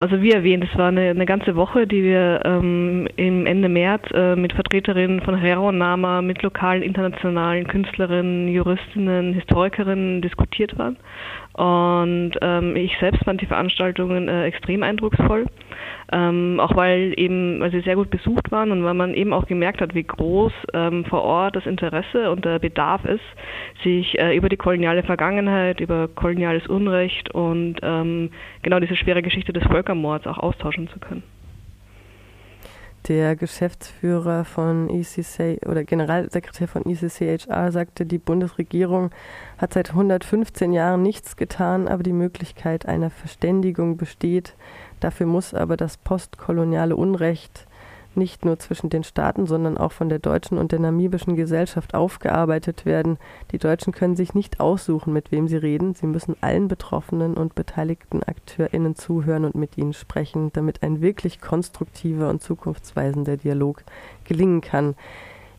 [0.00, 4.04] Also wie erwähnt, es war eine, eine ganze Woche, die wir ähm, im Ende März
[4.14, 10.96] äh, mit Vertreterinnen von Herero Nama, mit lokalen, internationalen Künstlerinnen, Juristinnen, Historikerinnen diskutiert waren.
[11.54, 15.46] Und ähm, ich selbst fand die Veranstaltungen äh, extrem eindrucksvoll.
[16.10, 19.46] Ähm, auch weil eben, weil sie sehr gut besucht waren und weil man eben auch
[19.46, 23.20] gemerkt hat, wie groß ähm, vor Ort das Interesse und der Bedarf ist,
[23.82, 28.30] sich äh, über die koloniale Vergangenheit, über koloniales Unrecht und ähm,
[28.62, 31.22] genau diese schwere Geschichte des Völkermords auch austauschen zu können.
[33.06, 39.12] Der Geschäftsführer von ECC oder Generalsekretär von ECCHR sagte, die Bundesregierung
[39.56, 44.54] hat seit 115 Jahren nichts getan, aber die Möglichkeit einer Verständigung besteht.
[45.00, 47.66] Dafür muss aber das postkoloniale Unrecht
[48.18, 52.84] nicht nur zwischen den Staaten, sondern auch von der deutschen und der namibischen Gesellschaft aufgearbeitet
[52.84, 53.18] werden.
[53.52, 55.94] Die Deutschen können sich nicht aussuchen, mit wem sie reden.
[55.94, 61.40] Sie müssen allen betroffenen und beteiligten AkteurInnen zuhören und mit ihnen sprechen, damit ein wirklich
[61.40, 63.84] konstruktiver und zukunftsweisender Dialog
[64.24, 64.94] gelingen kann.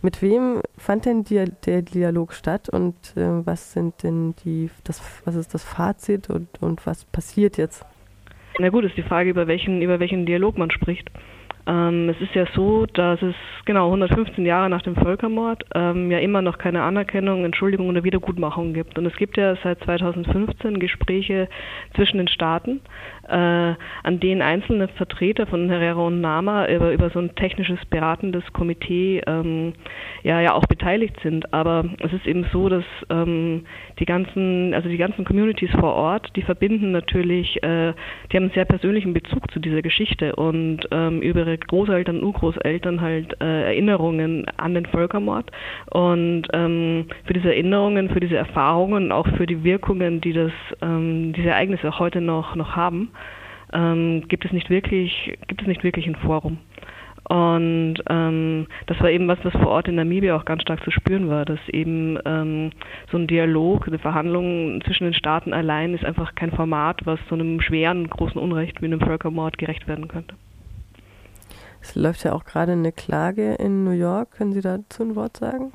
[0.02, 5.36] Mit wem fand denn der Dialog statt und äh, was sind denn die, das, was
[5.36, 7.86] ist das Fazit und, und was passiert jetzt?
[8.60, 11.10] Na gut, ist die Frage, über welchen, über welchen Dialog man spricht.
[11.68, 16.20] Ähm, es ist ja so, dass es genau 115 Jahre nach dem Völkermord ähm, ja
[16.20, 18.98] immer noch keine Anerkennung, Entschuldigung oder Wiedergutmachung gibt.
[18.98, 21.50] Und es gibt ja seit 2015 Gespräche
[21.96, 22.82] zwischen den Staaten,
[23.30, 29.22] an denen einzelne Vertreter von Herrera und Nama über, über so ein technisches beratendes Komitee
[29.28, 29.74] ähm,
[30.24, 31.54] ja, ja auch beteiligt sind.
[31.54, 33.66] Aber es ist eben so, dass ähm,
[34.00, 37.94] die ganzen, also die ganzen Communities vor Ort, die verbinden natürlich, äh,
[38.32, 43.02] die haben einen sehr persönlichen Bezug zu dieser Geschichte und ähm, über ihre Großeltern, Urgroßeltern
[43.02, 45.52] halt äh, Erinnerungen an den Völkermord.
[45.92, 51.34] Und ähm, für diese Erinnerungen, für diese Erfahrungen, auch für die Wirkungen, die das, ähm,
[51.34, 53.12] diese Ereignisse heute noch, noch haben,
[53.74, 56.60] ähm, gibt es nicht wirklich, gibt es nicht wirklich ein Forum.
[57.30, 60.90] Und ähm, das war eben was, was vor Ort in Namibia auch ganz stark zu
[60.90, 62.72] spüren war, dass eben ähm,
[63.12, 67.36] so ein Dialog, eine Verhandlung zwischen den Staaten allein ist einfach kein Format, was so
[67.36, 70.34] einem schweren, großen Unrecht wie einem Völkermord gerecht werden könnte.
[71.82, 74.32] Es läuft ja auch gerade eine Klage in New York.
[74.32, 75.72] Können Sie dazu ein Wort sagen?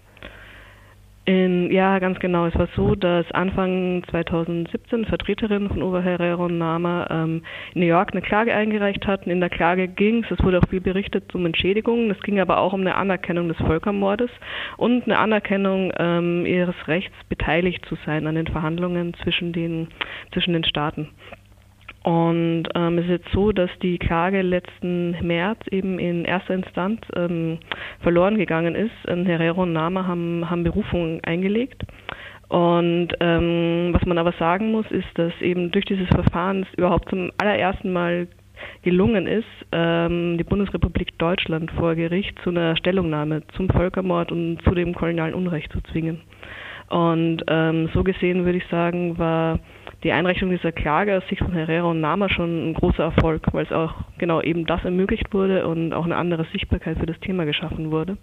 [1.27, 2.45] In, ja, ganz genau.
[2.47, 7.43] Es war so, dass Anfang 2017 Vertreterinnen von und Nama ähm,
[7.73, 9.31] in New York eine Klage eingereicht hatten.
[9.31, 12.11] In der Klage ging es, es wurde auch viel berichtet, um Entschädigungen.
[12.11, 14.31] Es ging aber auch um eine Anerkennung des Völkermordes
[14.77, 19.89] und eine Anerkennung ähm, ihres Rechts, beteiligt zu sein an den Verhandlungen zwischen den,
[20.33, 21.09] zwischen den Staaten.
[22.05, 27.01] Und ähm, es ist jetzt so, dass die Klage letzten März eben in erster Instanz
[27.17, 27.59] ähm,
[28.01, 28.93] verloren gegangen ist.
[29.09, 31.83] Ähm, Herrero und Nama haben, haben Berufung eingelegt.
[32.49, 37.09] Und ähm, was man aber sagen muss, ist, dass eben durch dieses Verfahren es überhaupt
[37.09, 38.29] zum allerersten Mal
[38.83, 44.73] gelungen ist, ähm, die Bundesrepublik Deutschland vor Gericht zu einer Stellungnahme zum Völkermord und zu
[44.73, 46.21] dem kolonialen Unrecht zu zwingen.
[46.91, 49.59] Und ähm, so gesehen würde ich sagen, war
[50.05, 53.65] die Einreichung dieser Klage aus Sicht von Herrera und Nama schon ein großer Erfolg, weil
[53.65, 57.45] es auch genau eben das ermöglicht wurde und auch eine andere Sichtbarkeit für das Thema
[57.47, 58.19] geschaffen wurde.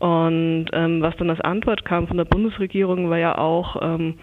[0.00, 4.14] Und ähm, was dann als Antwort kam von der Bundesregierung, war ja auch ähm,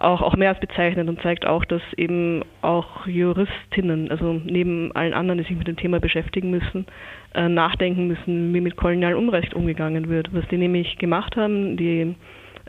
[0.00, 5.12] auch, auch mehr als bezeichnet und zeigt auch, dass eben auch Juristinnen, also neben allen
[5.12, 6.86] anderen, die sich mit dem Thema beschäftigen müssen,
[7.34, 10.32] äh, nachdenken müssen, wie mit kolonialem Unrecht umgegangen wird.
[10.32, 12.14] Was die nämlich gemacht haben, die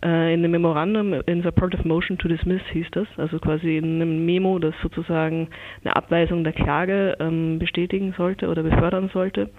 [0.03, 4.57] in dem Memorandum in Supportive Motion to Dismiss hieß das, also quasi in einem Memo,
[4.57, 5.49] das sozusagen
[5.83, 9.51] eine Abweisung der Klage ähm, bestätigen sollte oder befördern sollte,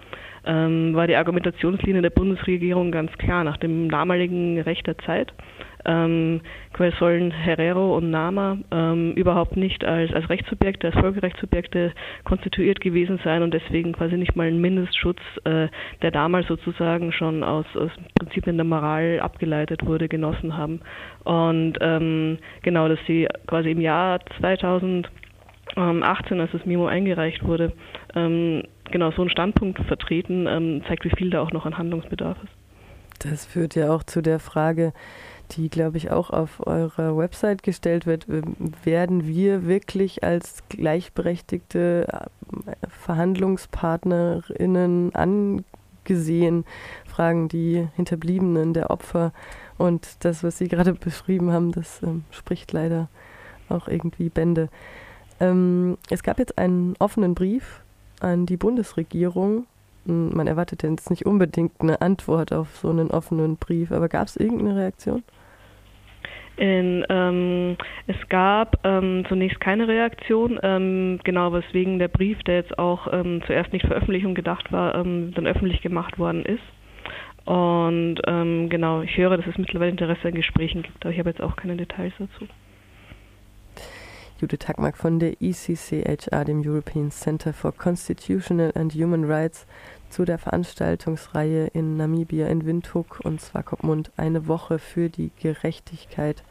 [0.45, 5.33] ähm, war die Argumentationslinie der Bundesregierung ganz klar nach dem damaligen Recht der Zeit
[5.85, 6.41] ähm,
[6.99, 13.43] sollen Herrero und Nama ähm, überhaupt nicht als, als Rechtssubjekte, als Völkerrechtssubjekte konstituiert gewesen sein
[13.43, 15.67] und deswegen quasi nicht mal einen Mindestschutz, äh,
[16.01, 20.81] der damals sozusagen schon aus, aus Prinzipien der Moral abgeleitet wurde, genossen haben.
[21.23, 27.73] Und ähm, genau, dass sie quasi im Jahr 2018, als das Memo eingereicht wurde,
[28.15, 32.37] ähm, genau so einen Standpunkt vertreten, ähm, zeigt, wie viel da auch noch an Handlungsbedarf
[32.43, 32.53] ist.
[33.19, 34.91] Das führt ja auch zu der Frage,
[35.55, 42.07] die, glaube ich, auch auf eurer Website gestellt wird, ähm, werden wir wirklich als gleichberechtigte
[42.07, 42.27] äh,
[42.89, 46.65] Verhandlungspartnerinnen angesehen,
[47.05, 49.31] fragen die Hinterbliebenen der Opfer.
[49.77, 53.09] Und das, was Sie gerade beschrieben haben, das ähm, spricht leider
[53.69, 54.69] auch irgendwie Bände.
[55.39, 57.81] Ähm, es gab jetzt einen offenen Brief
[58.19, 59.65] an die Bundesregierung.
[60.05, 64.27] Hm, man erwartet jetzt nicht unbedingt eine Antwort auf so einen offenen Brief, aber gab
[64.27, 65.23] es irgendeine Reaktion?
[66.55, 72.77] In, ähm, es gab ähm, zunächst keine Reaktion, ähm, genau weswegen der Brief, der jetzt
[72.77, 76.61] auch ähm, zuerst nicht Veröffentlichung gedacht war, ähm, dann öffentlich gemacht worden ist.
[77.45, 81.29] Und ähm, genau, ich höre, dass es mittlerweile Interesse an Gesprächen gibt, aber ich habe
[81.29, 82.47] jetzt auch keine Details dazu.
[84.39, 89.65] Judith Hackmark von der ECCHR, dem European Center for Constitutional and Human Rights,
[90.09, 96.41] zu der Veranstaltungsreihe in Namibia in Windhoek und Swakopmund eine Woche für die Gerechtigkeit